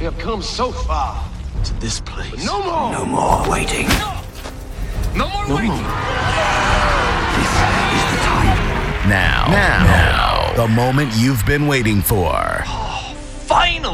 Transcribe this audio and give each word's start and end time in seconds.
We 0.00 0.06
have 0.06 0.18
come 0.18 0.40
so 0.40 0.72
far 0.72 1.22
to 1.62 1.74
this 1.74 2.00
place. 2.00 2.30
But 2.30 2.42
no 2.46 2.62
more. 2.62 2.90
No 2.92 3.04
more 3.04 3.50
waiting. 3.50 3.86
No 5.14 5.28
more 5.28 5.46
No 5.46 5.56
waiting. 5.56 5.70
more. 5.70 5.92
This 7.36 7.52
is 7.52 8.04
the 8.08 8.20
time. 8.24 9.08
Now, 9.10 9.44
now, 9.50 9.84
now, 9.84 10.52
the 10.56 10.68
moment 10.68 11.12
you've 11.16 11.44
been 11.44 11.66
waiting 11.66 12.00
for. 12.00 12.32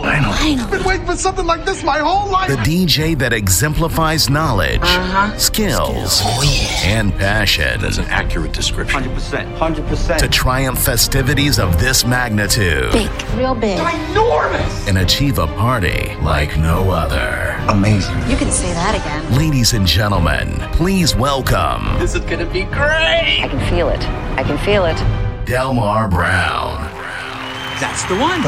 Finally. 0.03 0.57
Been 0.71 0.85
waiting 0.85 1.07
for 1.07 1.17
something 1.17 1.47
like 1.47 1.65
this 1.65 1.83
my 1.83 1.99
whole 1.99 2.31
life. 2.31 2.49
The 2.49 2.57
DJ 2.57 3.17
that 3.19 3.33
exemplifies 3.33 4.29
knowledge, 4.29 4.81
uh-huh. 4.83 5.37
skills, 5.39 6.21
oh, 6.25 6.83
and 6.85 7.13
passion 7.15 7.81
That's 7.81 7.99
an 7.99 8.05
accurate 8.07 8.53
description. 8.53 9.03
100%. 9.03 9.59
100%. 9.59 10.19
to 10.19 10.29
triumph 10.29 10.79
festivities 10.79 11.59
of 11.59 11.79
this 11.81 12.05
magnitude 12.05 12.93
Big, 12.93 13.11
real 13.35 13.55
big. 13.55 13.79
Enormous. 14.11 14.89
and 14.89 14.99
achieve 14.99 15.39
a 15.39 15.47
party 15.47 16.15
like 16.17 16.57
no 16.59 16.91
other. 16.91 17.57
Amazing. 17.71 18.17
You 18.29 18.37
can 18.37 18.51
say 18.51 18.73
that 18.73 18.95
again. 18.95 19.39
Ladies 19.39 19.73
and 19.73 19.87
gentlemen, 19.87 20.59
please 20.73 21.15
welcome 21.17 21.99
This 21.99 22.15
is 22.15 22.25
gonna 22.25 22.47
be 22.47 22.65
great. 22.65 23.41
I 23.43 23.49
can 23.49 23.71
feel 23.71 23.89
it. 23.89 24.03
I 24.39 24.43
can 24.43 24.59
feel 24.59 24.85
it. 24.85 24.97
Delmar 25.47 26.09
Browne. 26.09 26.85
That's 27.81 28.05
the 28.05 28.17
one. 28.17 28.43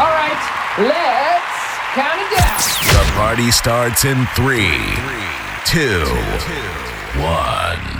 All 0.00 0.06
right, 0.06 0.40
let's 0.78 1.60
count 1.92 2.18
it 2.18 2.30
down. 2.32 2.56
The 2.88 3.12
party 3.20 3.50
starts 3.50 4.06
in 4.06 4.24
three, 4.34 4.80
two, 5.66 6.06
one. 7.20 7.99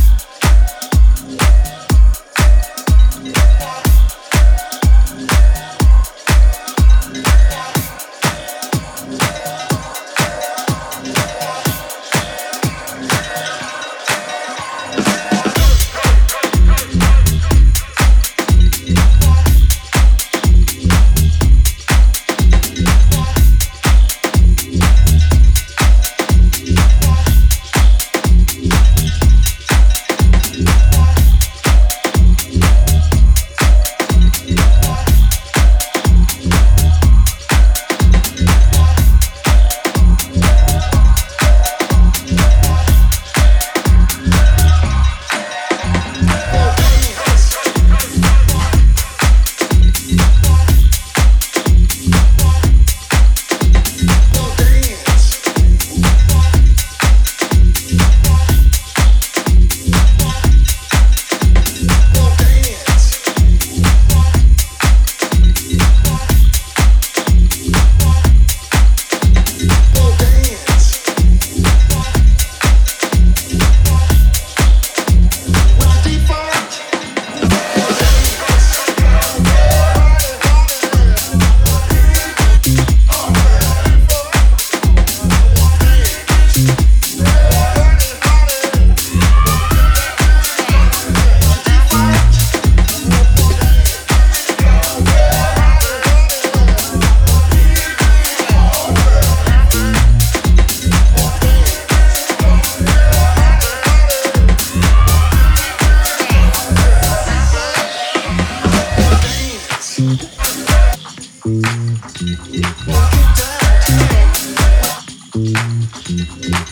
Mm-hmm. 116.11 116.70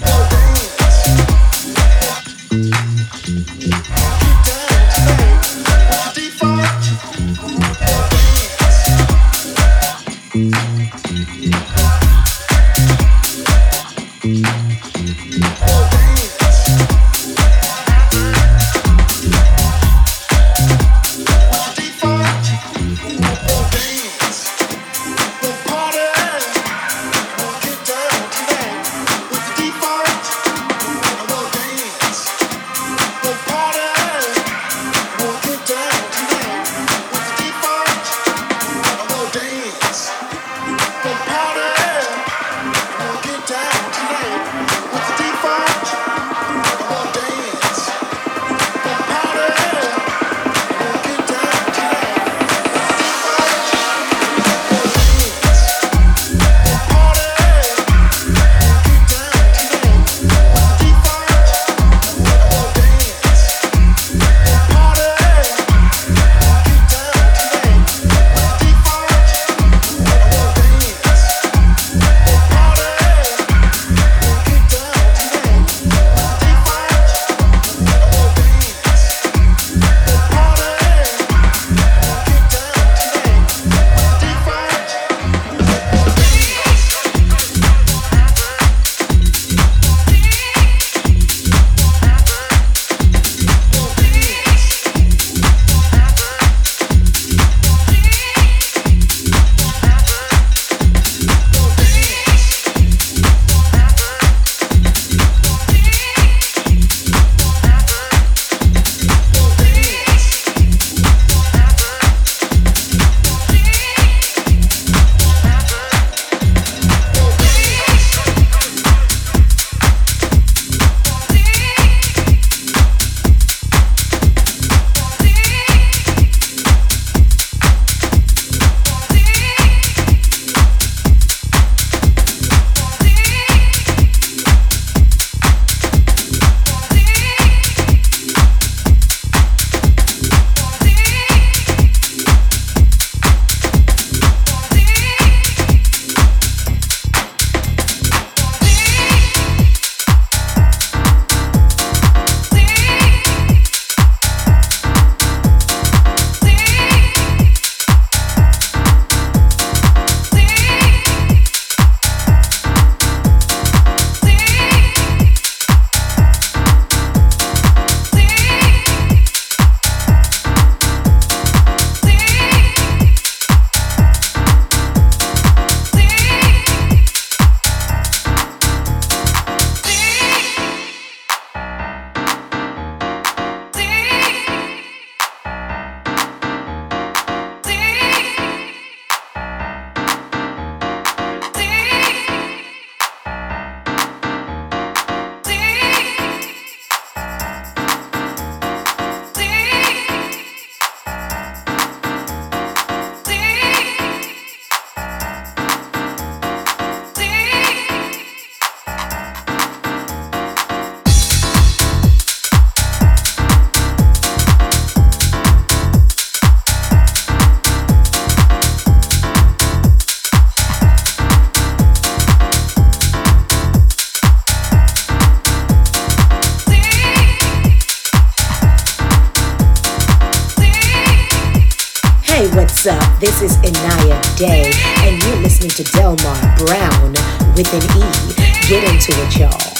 This 233.40 233.54
is 233.54 233.72
Inaya 233.72 234.38
Day, 234.38 234.70
and 235.08 235.24
you're 235.24 235.38
listening 235.38 235.70
to 235.70 235.84
Delmar 235.94 236.58
Browne 236.58 237.14
with 237.56 237.74
an 237.74 237.82
E. 237.98 238.68
Get 238.68 238.84
into 238.84 239.14
it, 239.16 239.38
y'all. 239.38 239.79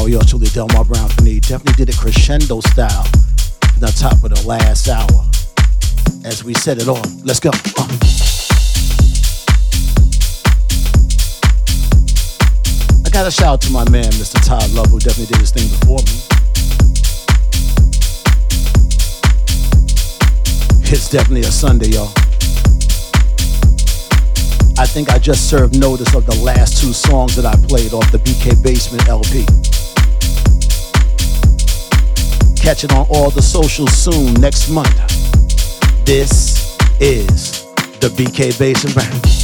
Hour, 0.00 0.08
y'all 0.08 0.22
truly 0.22 0.46
Delmar 0.46 0.84
Browne 0.84 1.10
for 1.10 1.22
me. 1.22 1.40
Definitely 1.40 1.84
did 1.84 1.90
it 1.90 1.98
crescendo 1.98 2.60
style. 2.60 3.04
The 3.80 3.92
top 3.98 4.24
of 4.24 4.30
the 4.30 4.42
last 4.46 4.88
hour. 4.88 5.28
As 6.24 6.42
we 6.42 6.54
set 6.54 6.80
it 6.80 6.88
on. 6.88 7.02
Let's 7.22 7.38
go. 7.38 7.50
Uh. 7.50 7.86
I 13.04 13.10
got 13.10 13.26
a 13.26 13.30
shout 13.30 13.46
out 13.46 13.60
to 13.60 13.72
my 13.72 13.86
man, 13.90 14.10
Mr. 14.12 14.42
Todd 14.42 14.70
Love, 14.70 14.86
who 14.86 15.00
definitely 15.00 15.26
did 15.26 15.40
his 15.40 15.50
thing 15.50 15.68
before 15.68 15.98
me. 15.98 16.16
It's 20.90 21.10
definitely 21.10 21.42
a 21.42 21.52
Sunday, 21.52 21.88
y'all. 21.88 22.08
I 24.78 24.86
think 24.86 25.10
I 25.10 25.18
just 25.18 25.50
served 25.50 25.78
notice 25.78 26.14
of 26.14 26.24
the 26.24 26.36
last 26.36 26.80
two 26.80 26.94
songs 26.94 27.36
that 27.36 27.44
I 27.44 27.54
played 27.68 27.92
off 27.92 28.10
the 28.12 28.18
BK 28.18 28.62
Basement 28.62 29.06
LP. 29.06 29.44
Catch 32.60 32.84
it 32.84 32.92
on 32.92 33.06
all 33.08 33.30
the 33.30 33.40
socials 33.40 33.90
soon 33.92 34.34
next 34.34 34.68
month. 34.68 34.94
This 36.04 36.76
is 37.00 37.64
the 38.00 38.08
BK 38.08 38.58
Basement 38.58 38.94
Band. 38.94 39.39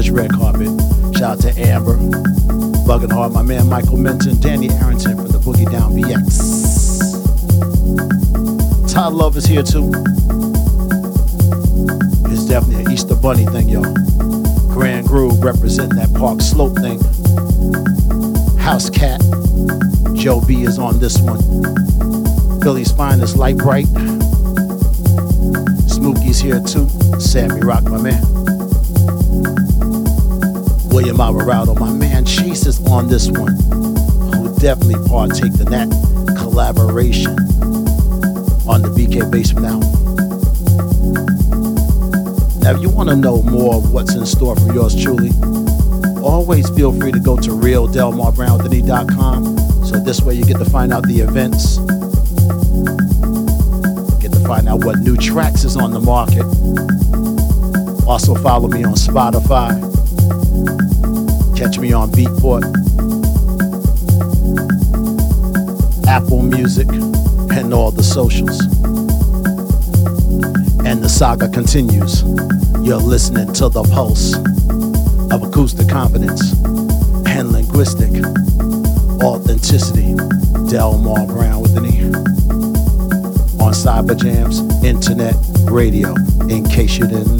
This 0.00 0.08
red 0.08 0.32
carpet. 0.32 0.68
Shout 1.14 1.22
out 1.32 1.40
to 1.40 1.52
Amber, 1.60 1.96
Bugging 2.86 3.12
Hard, 3.12 3.34
my 3.34 3.42
man 3.42 3.68
Michael 3.68 3.98
Minton, 3.98 4.40
Danny 4.40 4.70
Arrington 4.70 5.14
from 5.14 5.26
the 5.26 5.38
Boogie 5.38 5.70
Down 5.70 5.92
BX. 5.92 7.20
Todd 8.90 9.12
Love 9.12 9.36
is 9.36 9.44
here 9.44 9.62
too. 9.62 9.92
It's 12.32 12.46
definitely 12.46 12.84
an 12.84 12.92
Easter 12.92 13.14
Bunny 13.14 13.44
thing, 13.44 13.68
y'all. 13.68 13.94
Grand 14.72 15.06
Groove 15.06 15.44
representing 15.44 15.98
that 15.98 16.14
Park 16.14 16.40
Slope 16.40 16.76
thing. 16.76 16.98
House 18.58 18.88
Cat. 18.88 19.20
Joe 20.14 20.40
B 20.40 20.62
is 20.62 20.78
on 20.78 20.98
this 20.98 21.18
one. 21.18 21.42
Philly's 22.62 22.90
finest, 22.90 23.36
Light 23.36 23.58
Bright. 23.58 23.88
Smokey's 25.88 26.40
here 26.40 26.60
too. 26.60 26.88
Sammy 27.20 27.60
Rock, 27.60 27.84
my 27.84 28.00
man. 28.00 29.69
William 30.90 31.20
Alvarado, 31.20 31.74
my 31.74 31.92
man. 31.92 32.24
Chase 32.24 32.66
is 32.66 32.80
on 32.86 33.08
this 33.08 33.30
one. 33.30 33.54
Who 34.34 34.52
definitely 34.58 34.96
partake 35.08 35.54
in 35.60 35.70
that 35.70 35.88
collaboration 36.36 37.30
on 38.68 38.82
the 38.82 38.88
BK 38.88 39.30
Basement 39.30 39.66
album. 39.66 39.88
Now, 42.60 42.72
if 42.72 42.82
you 42.82 42.90
want 42.90 43.08
to 43.08 43.16
know 43.16 43.42
more 43.42 43.76
of 43.76 43.92
what's 43.92 44.14
in 44.14 44.26
store 44.26 44.56
for 44.56 44.72
yours 44.72 45.00
truly, 45.00 45.30
always 46.22 46.68
feel 46.70 46.92
free 46.92 47.12
to 47.12 47.20
go 47.20 47.36
to 47.36 47.50
realdelmarbrownwiththeknee.com. 47.50 49.58
So 49.86 49.98
this 49.98 50.20
way 50.20 50.34
you 50.34 50.44
get 50.44 50.58
to 50.58 50.64
find 50.64 50.92
out 50.92 51.04
the 51.04 51.20
events, 51.20 51.78
get 54.20 54.32
to 54.32 54.40
find 54.46 54.68
out 54.68 54.84
what 54.84 54.98
new 54.98 55.16
tracks 55.16 55.64
is 55.64 55.76
on 55.76 55.92
the 55.92 56.00
market. 56.00 56.44
Also 58.06 58.34
follow 58.34 58.68
me 58.68 58.84
on 58.84 58.94
Spotify. 58.94 59.89
Catch 61.60 61.78
me 61.78 61.92
on 61.92 62.10
Beatport, 62.12 62.64
Apple 66.06 66.40
Music 66.40 66.88
and 66.88 67.74
all 67.74 67.90
the 67.90 68.02
socials. 68.02 68.58
And 70.86 71.02
the 71.02 71.08
saga 71.10 71.50
continues. 71.50 72.22
You're 72.82 72.96
listening 72.96 73.52
to 73.52 73.68
the 73.68 73.82
pulse 73.92 74.36
of 75.30 75.42
acoustic 75.42 75.90
confidence 75.90 76.52
and 77.26 77.52
linguistic 77.52 78.24
authenticity. 79.22 80.14
Delmar 80.70 81.26
Browne 81.26 81.60
with 81.60 81.76
an 81.76 81.84
E. 81.84 82.04
On 83.60 83.74
Cyberjamz 83.74 84.82
Internet 84.82 85.34
Radio, 85.70 86.14
in 86.48 86.64
case 86.64 86.96
you 86.96 87.06
didn't 87.06 87.39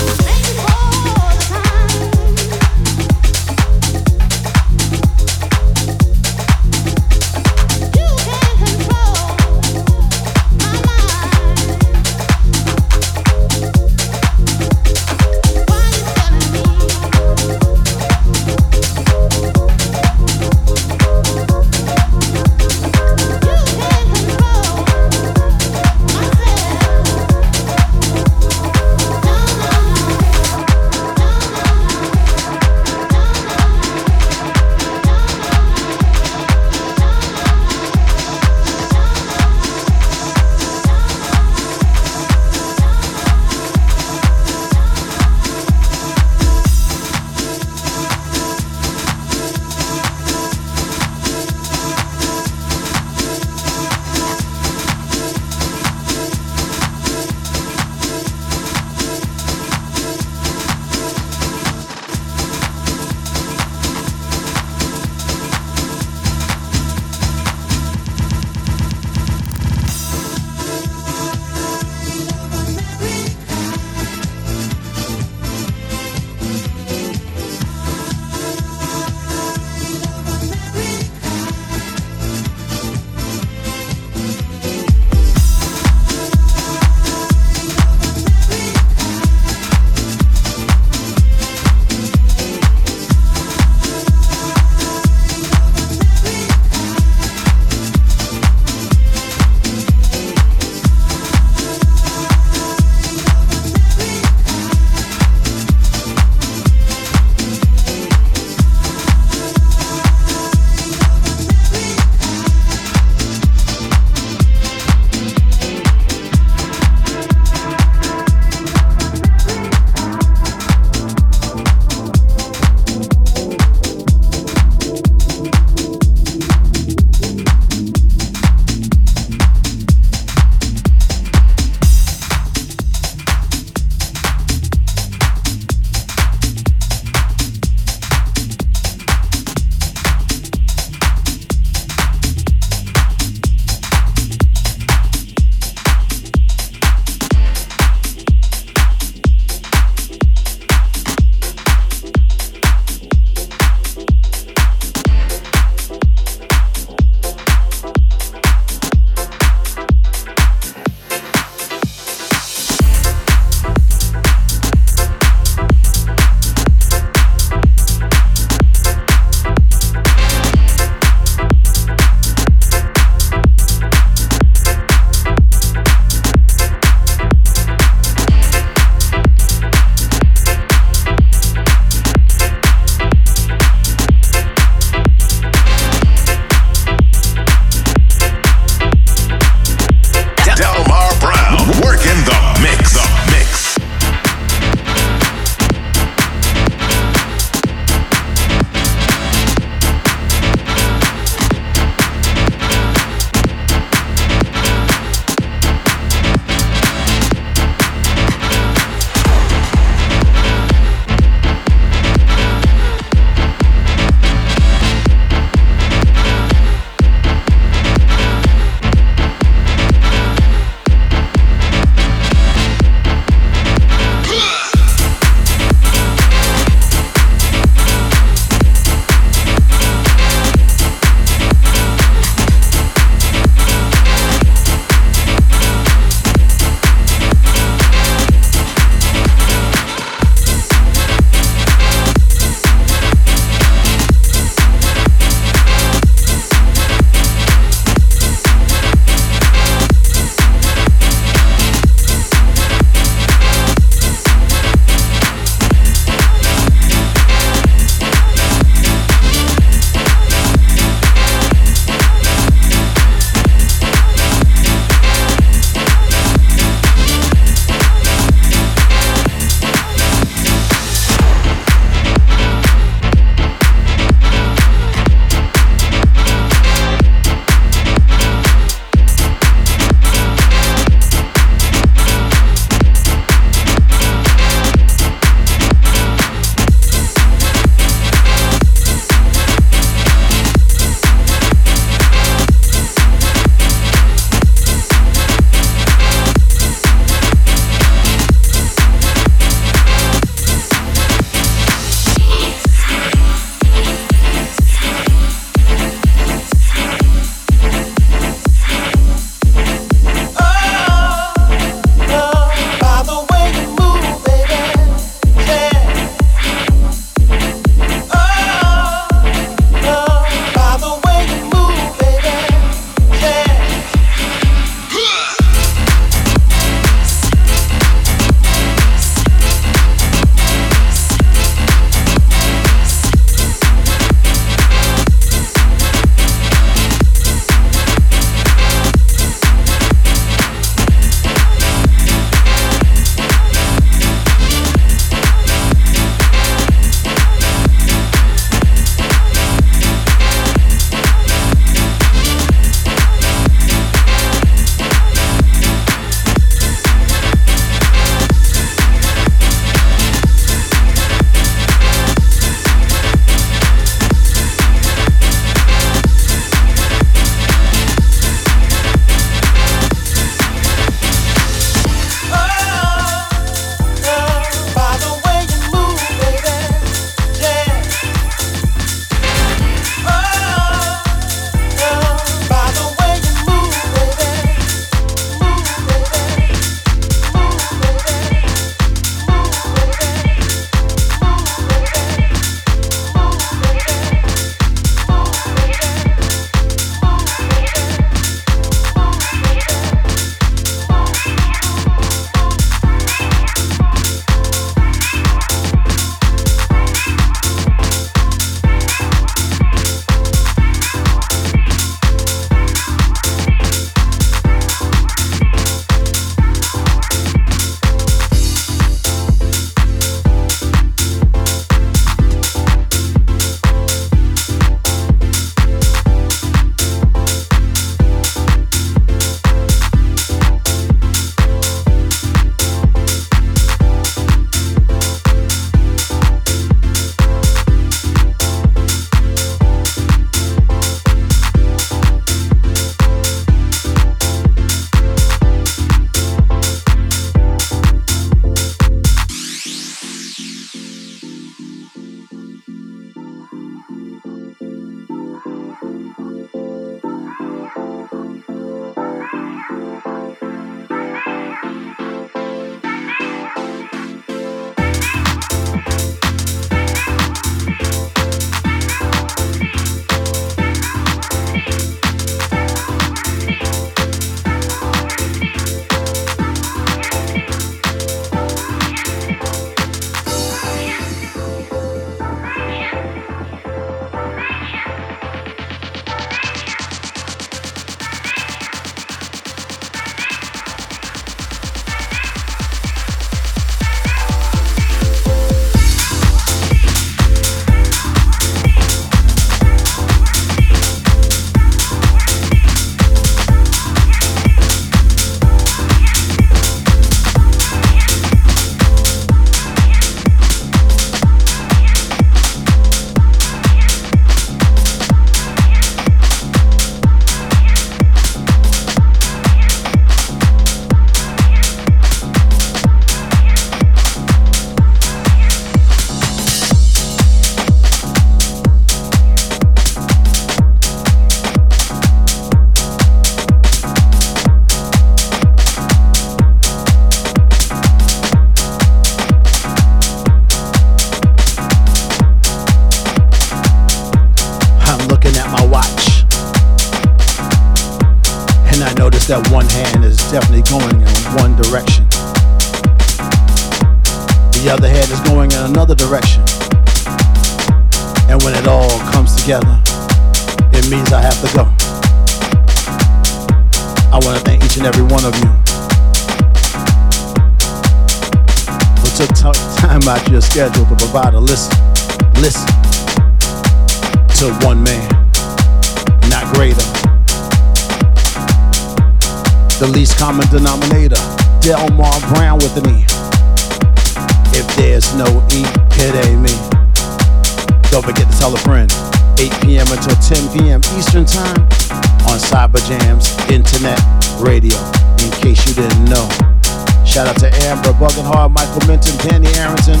Buggenhard, 598.70 599.02
Danny 599.26 599.48
Arrington, 599.58 600.00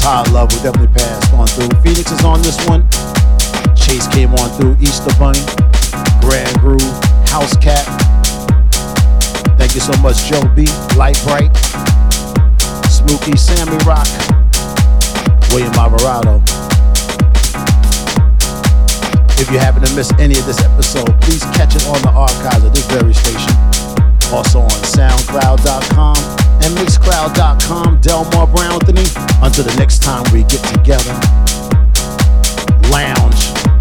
Todd 0.00 0.30
Love, 0.30 0.52
who 0.52 0.60
definitely 0.62 0.92
passed 0.92 1.32
on 1.32 1.46
through. 1.46 1.72
Phoenix 1.80 2.12
is 2.12 2.24
on 2.24 2.42
this 2.42 2.60
one. 2.68 2.86
Chase 3.74 4.06
came 4.08 4.34
on 4.34 4.50
through. 4.58 4.76
Easter 4.80 5.12
Bunny, 5.18 5.40
Grand 6.20 6.52
Groove, 6.60 6.84
House 7.28 7.56
Cat. 7.56 7.84
Thank 9.56 9.74
you 9.74 9.80
so 9.80 9.96
much, 10.02 10.24
Joe 10.28 10.44
B, 10.54 10.68
Light 10.96 11.16
Bright, 11.24 11.56
Smokey, 12.92 13.36
Sammy 13.36 13.78
Rock, 13.88 14.08
William 15.48 15.72
Alvarado. 15.80 16.42
If 19.40 19.50
you 19.50 19.58
happen 19.58 19.82
to 19.82 19.94
miss 19.96 20.12
any 20.18 20.38
of 20.38 20.44
this 20.46 20.60
episode, 20.60 21.08
please 21.22 21.42
catch 21.56 21.74
it 21.74 21.86
on 21.88 22.00
the 22.02 22.12
archives 22.12 22.64
of 22.64 22.74
this 22.74 22.86
very 22.86 23.14
station. 23.14 23.52
Also 24.32 24.60
on 24.60 24.70
SoundCloud.com 24.84 26.43
and 26.64 26.74
Mixcloud.com. 26.78 28.00
Delmar 28.00 28.46
Browne 28.46 28.80
me. 28.94 29.04
Until 29.42 29.64
the 29.64 29.74
next 29.78 30.02
time 30.02 30.24
we 30.32 30.42
get 30.44 30.62
together, 30.64 31.12
lounge. 32.90 33.73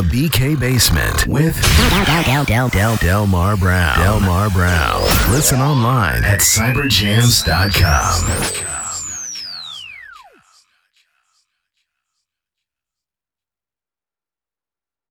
The 0.00 0.28
BK 0.28 0.58
Basement 0.58 1.26
with 1.26 1.60
Del, 2.24 2.44
Del, 2.46 2.68
Del, 2.70 2.96
Delmar 2.96 3.58
Browne. 3.58 3.98
Delmar 3.98 4.48
Browne. 4.48 5.02
Listen 5.30 5.60
online 5.60 6.24
at 6.24 6.40
cyberjamz.com. 6.40 8.79